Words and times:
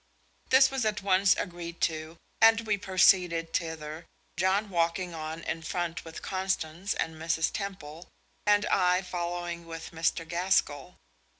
This 0.49 0.71
was 0.71 0.83
at 0.83 1.03
once 1.03 1.35
agreed 1.35 1.79
to, 1.81 2.17
and 2.41 2.61
we 2.61 2.75
proceeded 2.75 3.53
thither, 3.53 4.07
John 4.35 4.71
walking 4.71 5.13
on 5.13 5.43
in 5.43 5.61
front 5.61 6.03
with 6.03 6.23
Constance 6.23 6.95
and 6.95 7.13
Mrs. 7.17 7.51
Temple, 7.53 8.07
and 8.47 8.65
I 8.71 9.03
following 9.03 9.67
with 9.67 9.91
Mr. 9.91 10.27
Gaskell. 10.27 10.95